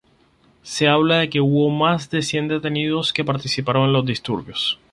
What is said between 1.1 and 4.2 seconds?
de que hubo más de cien detenidos que participaron en los